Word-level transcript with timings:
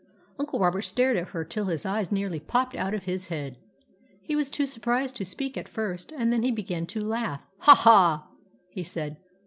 "Uncle 0.39 0.57
Robert 0.57 0.81
stared 0.81 1.15
at 1.15 1.27
her 1.27 1.45
till 1.45 1.65
his 1.65 1.85
eyes 1.85 2.11
nearly 2.11 2.39
popped 2.39 2.73
out 2.75 2.95
of 2.95 3.03
his 3.03 3.27
head. 3.27 3.59
He 4.23 4.35
was 4.35 4.49
too 4.49 4.65
surprised 4.65 5.15
to 5.17 5.25
speak 5.25 5.55
at 5.55 5.69
first, 5.69 6.11
and 6.13 6.33
then 6.33 6.41
he 6.41 6.49
began 6.49 6.87
to 6.87 7.01
laugh." 7.05 7.43
Ha, 7.59 7.75
ha!" 7.75 8.27
he 8.71 8.81
said. 8.81 9.17